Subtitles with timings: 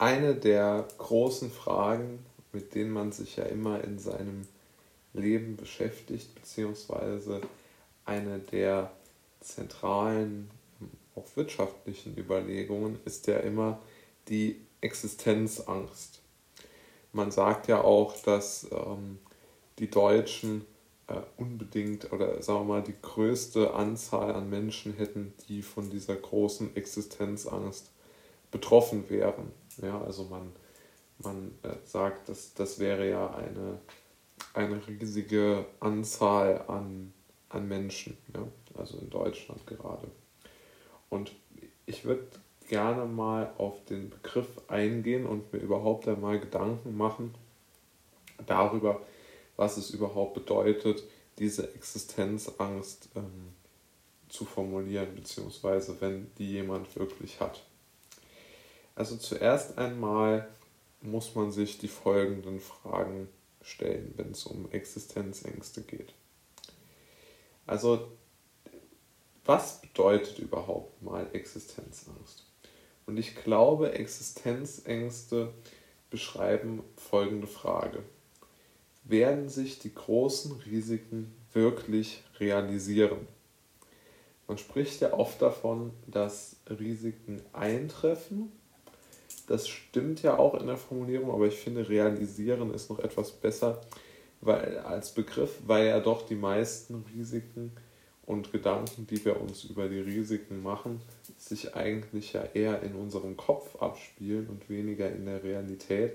[0.00, 4.48] eine der großen Fragen, mit denen man sich ja immer in seinem
[5.12, 7.42] Leben beschäftigt, beziehungsweise
[8.06, 8.90] eine der
[9.40, 10.50] zentralen,
[11.14, 13.78] auch wirtschaftlichen Überlegungen, ist ja immer
[14.28, 16.22] die Existenzangst.
[17.12, 19.18] Man sagt ja auch, dass ähm,
[19.78, 20.64] die Deutschen
[21.08, 26.16] äh, unbedingt oder sagen wir mal die größte Anzahl an Menschen hätten, die von dieser
[26.16, 27.90] großen Existenzangst
[28.50, 29.59] betroffen wären.
[29.78, 30.52] Ja, also man,
[31.18, 33.78] man äh, sagt, dass das wäre ja eine,
[34.54, 37.12] eine riesige Anzahl an,
[37.48, 38.46] an Menschen, ja?
[38.76, 40.08] also in Deutschland gerade.
[41.08, 41.32] Und
[41.86, 42.26] ich würde
[42.68, 47.34] gerne mal auf den Begriff eingehen und mir überhaupt einmal Gedanken machen
[48.46, 49.00] darüber,
[49.56, 51.02] was es überhaupt bedeutet,
[51.38, 53.52] diese Existenzangst ähm,
[54.28, 57.62] zu formulieren, beziehungsweise wenn die jemand wirklich hat.
[59.00, 60.46] Also zuerst einmal
[61.00, 63.30] muss man sich die folgenden Fragen
[63.62, 66.12] stellen, wenn es um Existenzängste geht.
[67.66, 68.08] Also,
[69.46, 72.44] was bedeutet überhaupt mal Existenzangst?
[73.06, 75.54] Und ich glaube, Existenzängste
[76.10, 78.02] beschreiben folgende Frage.
[79.04, 83.26] Werden sich die großen Risiken wirklich realisieren?
[84.46, 88.52] Man spricht ja oft davon, dass Risiken eintreffen
[89.50, 93.80] das stimmt ja auch in der Formulierung, aber ich finde, realisieren ist noch etwas besser
[94.40, 97.72] weil, als Begriff, weil ja doch die meisten Risiken
[98.26, 101.00] und Gedanken, die wir uns über die Risiken machen,
[101.36, 106.12] sich eigentlich ja eher in unserem Kopf abspielen und weniger in der Realität.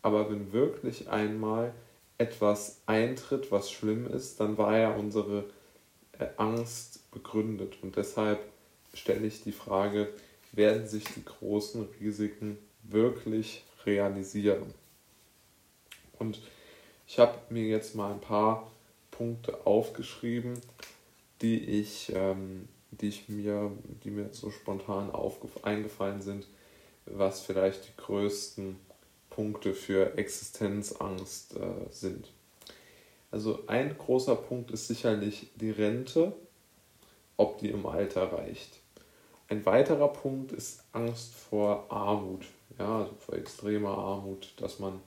[0.00, 1.74] Aber wenn wirklich einmal
[2.16, 5.44] etwas eintritt, was schlimm ist, dann war ja unsere
[6.18, 7.76] äh, Angst begründet.
[7.82, 8.40] Und deshalb
[8.94, 10.08] stelle ich die Frage,
[10.52, 14.72] werden sich die großen Risiken wirklich realisieren.
[16.18, 16.40] Und
[17.06, 18.70] ich habe mir jetzt mal ein paar
[19.10, 20.60] Punkte aufgeschrieben,
[21.40, 23.72] die ich, ähm, die ich mir,
[24.04, 25.10] die mir so spontan
[25.62, 26.46] eingefallen sind,
[27.06, 28.76] was vielleicht die größten
[29.30, 32.28] Punkte für Existenzangst äh, sind.
[33.30, 36.34] Also ein großer Punkt ist sicherlich die Rente,
[37.38, 38.81] ob die im Alter reicht.
[39.52, 42.46] Ein weiterer Punkt ist Angst vor Armut,
[42.78, 44.98] ja, also vor extremer Armut, dass man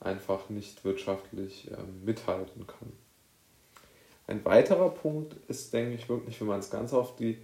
[0.00, 2.90] einfach nicht wirtschaftlich äh, mithalten kann.
[4.28, 7.36] Ein weiterer Punkt ist, denke ich, wirklich, wenn man es ganz auf die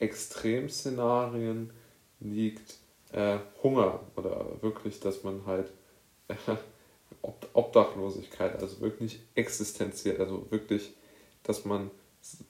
[0.00, 1.70] Extremszenarien
[2.18, 2.74] liegt,
[3.12, 5.70] äh, Hunger oder wirklich, dass man halt
[6.26, 6.34] äh,
[7.52, 10.92] Obdachlosigkeit, also wirklich existenziell, also wirklich,
[11.44, 11.92] dass man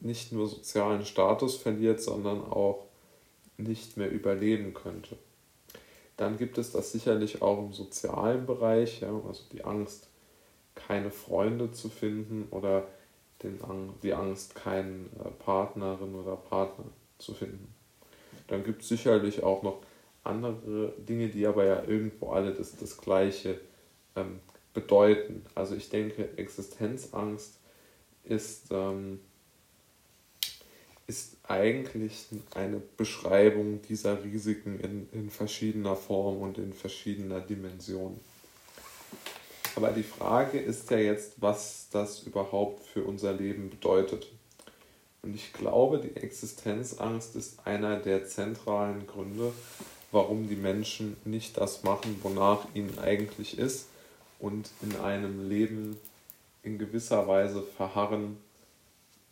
[0.00, 2.87] nicht nur sozialen Status verliert, sondern auch
[3.58, 5.16] nicht mehr überleben könnte.
[6.16, 10.08] Dann gibt es das sicherlich auch im sozialen Bereich, ja, also die Angst,
[10.74, 12.86] keine Freunde zu finden oder
[13.42, 13.58] den,
[14.02, 16.86] die Angst, keinen äh, Partnerin oder Partner
[17.18, 17.72] zu finden.
[18.46, 19.82] Dann gibt es sicherlich auch noch
[20.24, 23.60] andere Dinge, die aber ja irgendwo alle das, das Gleiche
[24.16, 24.40] ähm,
[24.74, 25.44] bedeuten.
[25.54, 27.58] Also ich denke, Existenzangst
[28.24, 29.20] ist ähm,
[31.08, 38.20] ist eigentlich eine Beschreibung dieser Risiken in, in verschiedener Form und in verschiedener Dimension.
[39.74, 44.26] Aber die Frage ist ja jetzt, was das überhaupt für unser Leben bedeutet.
[45.22, 49.52] Und ich glaube, die Existenzangst ist einer der zentralen Gründe,
[50.12, 53.86] warum die Menschen nicht das machen, wonach ihnen eigentlich ist
[54.38, 55.96] und in einem Leben
[56.62, 58.36] in gewisser Weise verharren,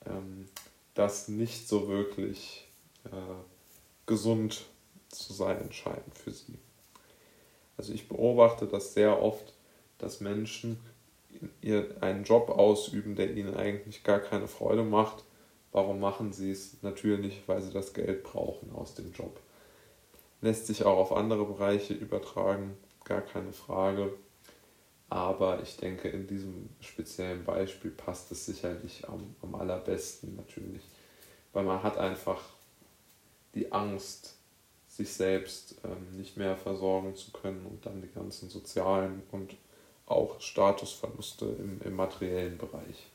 [0.06, 0.48] ähm,
[0.96, 2.66] das nicht so wirklich
[3.04, 3.10] äh,
[4.06, 4.64] gesund
[5.08, 6.58] zu sein scheint für sie.
[7.76, 9.52] Also ich beobachte das sehr oft,
[9.98, 10.80] dass Menschen
[11.60, 15.24] ihr einen Job ausüben, der ihnen eigentlich gar keine Freude macht.
[15.70, 16.82] Warum machen sie es?
[16.82, 19.38] Natürlich, weil sie das Geld brauchen aus dem Job.
[20.40, 24.14] Lässt sich auch auf andere Bereiche übertragen, gar keine Frage.
[25.08, 30.82] Aber ich denke, in diesem speziellen Beispiel passt es sicherlich am, am allerbesten natürlich.
[31.52, 32.42] Weil man hat einfach
[33.54, 34.36] die Angst,
[34.88, 39.54] sich selbst ähm, nicht mehr versorgen zu können und dann die ganzen sozialen und
[40.06, 43.06] auch Statusverluste im, im materiellen Bereich.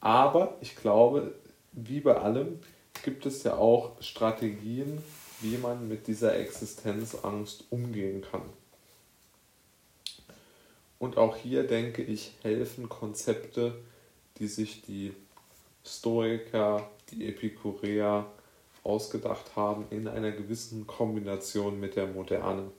[0.00, 1.34] Aber ich glaube,
[1.72, 2.60] wie bei allem
[3.02, 5.02] gibt es ja auch Strategien,
[5.40, 8.42] wie man mit dieser Existenzangst umgehen kann.
[11.02, 13.74] Und auch hier denke ich, helfen Konzepte,
[14.38, 15.12] die sich die
[15.84, 18.26] Stoiker, die Epikureer
[18.84, 22.70] ausgedacht haben, in einer gewissen Kombination mit der Moderne.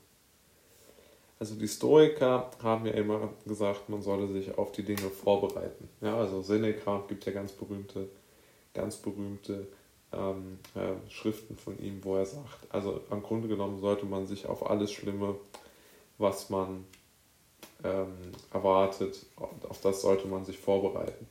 [1.37, 5.89] Also die Stoiker haben ja immer gesagt, man solle sich auf die Dinge vorbereiten.
[5.99, 8.07] Ja, also Seneca gibt ja ganz berühmte,
[8.73, 9.67] ganz berühmte
[10.13, 14.45] ähm, äh, Schriften von ihm, wo er sagt, also im Grunde genommen sollte man sich
[14.45, 15.35] auf alles Schlimme,
[16.17, 16.85] was man
[17.83, 18.13] ähm,
[18.51, 21.27] erwartet, auf das sollte man sich vorbereiten.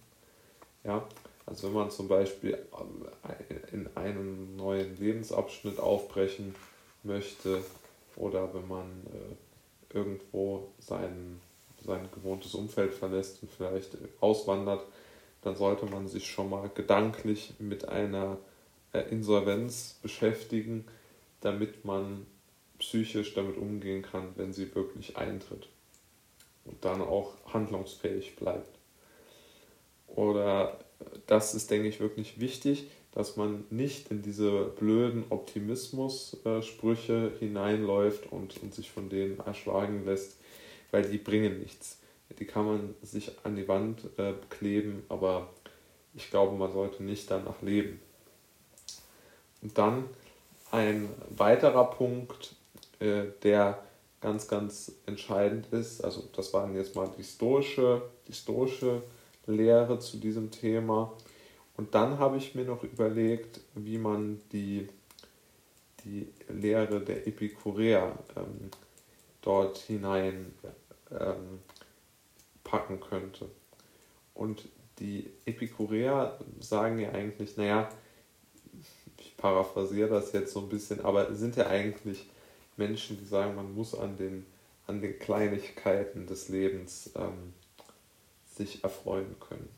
[0.84, 1.06] Ja,
[1.46, 6.54] also wenn man zum Beispiel äh, in einen neuen Lebensabschnitt aufbrechen
[7.02, 7.62] möchte
[8.16, 11.40] oder wenn man äh, irgendwo sein,
[11.84, 14.84] sein gewohntes Umfeld verlässt und vielleicht auswandert,
[15.42, 18.38] dann sollte man sich schon mal gedanklich mit einer
[18.92, 20.84] äh, Insolvenz beschäftigen,
[21.40, 22.26] damit man
[22.78, 25.68] psychisch damit umgehen kann, wenn sie wirklich eintritt
[26.64, 28.78] und dann auch handlungsfähig bleibt.
[30.06, 30.78] Oder
[31.26, 38.60] das ist, denke ich, wirklich wichtig, dass man nicht in diese blöden Optimismus-Sprüche hineinläuft und,
[38.62, 40.38] und sich von denen erschlagen lässt,
[40.90, 41.98] weil die bringen nichts.
[42.38, 45.50] Die kann man sich an die Wand äh, kleben, aber
[46.14, 48.00] ich glaube, man sollte nicht danach leben.
[49.60, 50.04] Und dann
[50.70, 52.54] ein weiterer Punkt,
[53.00, 53.82] äh, der
[54.22, 59.02] ganz, ganz entscheidend ist, also das waren jetzt mal die stoische, die stoische
[59.46, 61.12] Lehre zu diesem Thema.
[61.76, 64.86] Und dann habe ich mir noch überlegt, wie man die,
[66.04, 68.70] die Lehre der Epikureer ähm,
[69.42, 70.54] dort hinein
[71.10, 71.58] ähm,
[72.62, 73.50] packen könnte.
[74.34, 74.68] Und
[75.00, 77.88] die Epikureer sagen ja eigentlich, naja,
[79.18, 82.28] ich paraphrasiere das jetzt so ein bisschen, aber sind ja eigentlich
[82.76, 84.46] Menschen, die sagen, man muss an den,
[84.86, 87.52] an den Kleinigkeiten des Lebens ähm,
[88.56, 89.68] sich erfreuen können.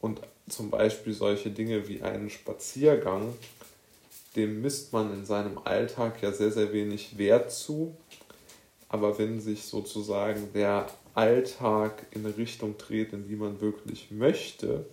[0.00, 3.34] Und zum Beispiel solche Dinge wie einen Spaziergang,
[4.34, 7.96] dem misst man in seinem Alltag ja sehr, sehr wenig Wert zu.
[8.88, 14.86] Aber wenn sich sozusagen der Alltag in eine Richtung dreht, in die man wirklich möchte,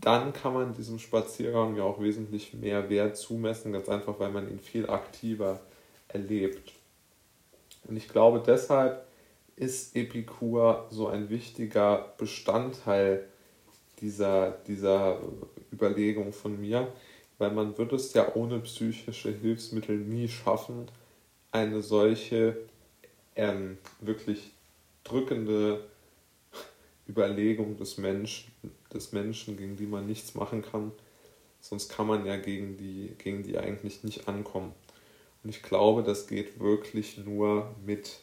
[0.00, 4.50] dann kann man diesem Spaziergang ja auch wesentlich mehr Wert zumessen, ganz einfach, weil man
[4.50, 5.60] ihn viel aktiver
[6.14, 6.72] erlebt.
[7.86, 9.06] Und ich glaube deshalb
[9.56, 13.28] ist Epikur so ein wichtiger Bestandteil
[14.00, 15.20] dieser, dieser
[15.72, 16.92] Überlegung von mir,
[17.38, 20.88] weil man wird es ja ohne psychische Hilfsmittel nie schaffen,
[21.52, 22.56] eine solche
[23.36, 24.52] ähm, wirklich
[25.04, 25.84] drückende
[27.08, 28.52] Überlegung des Menschen,
[28.92, 30.92] des Menschen, gegen die man nichts machen kann.
[31.60, 34.72] Sonst kann man ja gegen die, gegen die eigentlich nicht ankommen.
[35.44, 38.18] Und ich glaube, das geht wirklich nur mit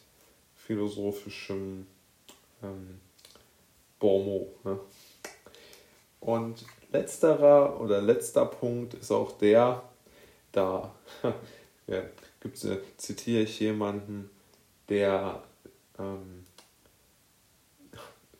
[0.56, 1.86] philosophischem
[2.62, 3.00] ähm,
[4.00, 4.52] Bormo.
[4.64, 4.80] Ne?
[6.20, 9.82] Und letzterer oder letzter Punkt ist auch der,
[10.50, 10.92] da
[11.86, 12.02] ja,
[12.40, 14.28] gibt's, äh, zitiere ich jemanden,
[14.88, 15.42] der
[15.98, 16.44] ähm,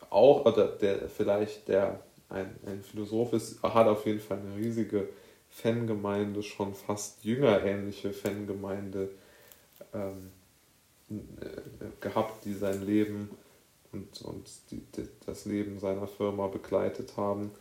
[0.09, 5.07] auch, oder der vielleicht der ein, ein Philosoph ist, hat auf jeden Fall eine riesige
[5.53, 9.11] Fangemeinde, schon fast jüngerähnliche Fangemeinde
[9.93, 10.31] ähm,
[11.11, 13.29] äh, gehabt, die sein Leben
[13.91, 17.51] und, und die, die, das Leben seiner Firma begleitet haben.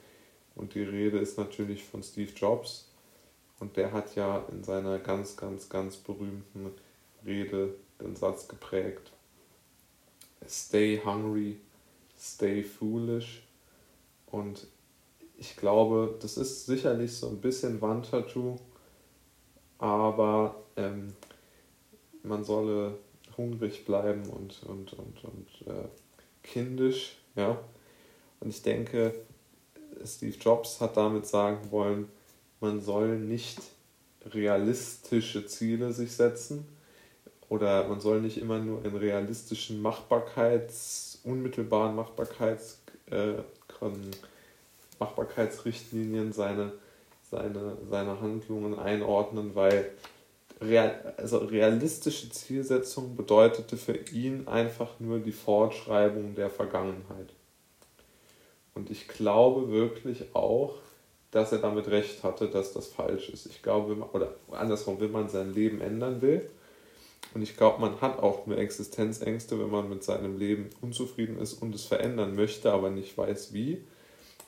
[0.55, 2.89] Und die Rede ist natürlich von Steve Jobs.
[3.61, 6.73] Und der hat ja in seiner ganz, ganz, ganz berühmten
[7.25, 9.13] Rede den Satz geprägt.
[10.49, 11.59] Stay hungry,
[12.19, 13.47] stay foolish.
[14.27, 14.67] Und
[15.43, 18.61] ich glaube, das ist sicherlich so ein bisschen Wandtattoo,
[19.79, 21.09] aber ähm,
[22.23, 22.97] man solle
[23.37, 25.89] hungrig bleiben und, und, und, und äh,
[26.45, 27.17] kindisch.
[27.35, 27.59] Ja?
[28.39, 29.17] Und ich denke,
[30.05, 32.09] Steve Jobs hat damit sagen wollen,
[32.61, 33.59] man soll nicht
[34.25, 36.69] realistische Ziele sich setzen
[37.49, 42.81] oder man soll nicht immer nur in realistischen Machbarkeits, unmittelbaren Machbarkeits,
[43.11, 43.43] äh,
[45.03, 46.73] Machbarkeitsrichtlinien seine,
[47.29, 49.91] seine, seine Handlungen einordnen, weil
[50.61, 57.31] real, also realistische Zielsetzung bedeutete für ihn einfach nur die Fortschreibung der Vergangenheit.
[58.75, 60.77] Und ich glaube wirklich auch,
[61.33, 63.47] dass er damit recht hatte, dass das falsch ist.
[63.47, 66.49] Ich glaube, oder andersrum, wenn man sein Leben ändern will,
[67.35, 71.55] und ich glaube, man hat auch nur Existenzängste, wenn man mit seinem Leben unzufrieden ist
[71.55, 73.83] und es verändern möchte, aber nicht weiß wie.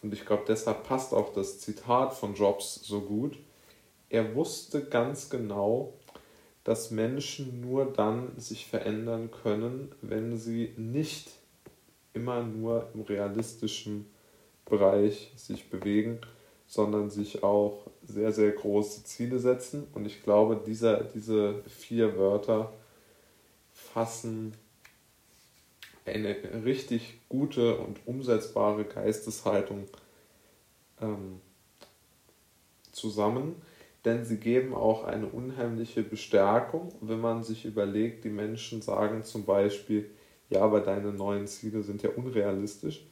[0.05, 3.39] Und ich glaube, deshalb passt auch das Zitat von Jobs so gut.
[4.11, 5.95] Er wusste ganz genau,
[6.63, 11.31] dass Menschen nur dann sich verändern können, wenn sie nicht
[12.13, 14.05] immer nur im realistischen
[14.67, 16.21] Bereich sich bewegen,
[16.67, 19.87] sondern sich auch sehr, sehr große Ziele setzen.
[19.95, 22.75] Und ich glaube, dieser, diese vier Wörter
[23.73, 24.53] fassen
[26.07, 29.89] eine richtig gute und umsetzbare Geisteshaltung
[31.01, 31.41] ähm,
[32.93, 33.57] zusammen,
[34.05, 39.45] denn sie geben auch eine unheimliche Bestärkung, wenn man sich überlegt, die Menschen sagen zum
[39.45, 40.11] Beispiel,
[40.51, 43.07] ja, aber deine neuen Ziele sind ja unrealistisch,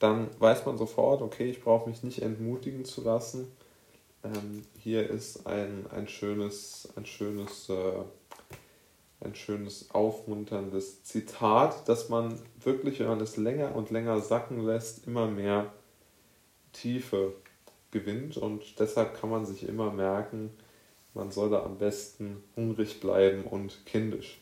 [0.00, 3.46] dann weiß man sofort, okay, ich brauche mich nicht entmutigen zu lassen.
[4.24, 8.02] Ähm, hier ist ein, ein schönes, ein schönes äh,
[9.24, 15.06] ein schönes, aufmunterndes Zitat, dass man wirklich, wenn man es länger und länger sacken lässt,
[15.06, 15.72] immer mehr
[16.72, 17.34] Tiefe
[17.90, 20.50] gewinnt und deshalb kann man sich immer merken,
[21.14, 24.41] man soll da am besten hungrig bleiben und kindisch.